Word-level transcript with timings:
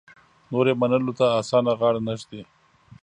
نور 0.51 0.65
یې 0.69 0.75
منلو 0.81 1.13
ته 1.19 1.25
اسانه 1.39 1.73
غاړه 1.79 2.01
نه 2.07 2.13
ږدي. 2.19 2.41